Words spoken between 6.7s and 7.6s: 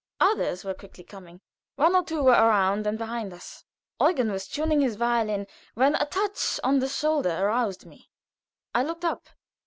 the shoulder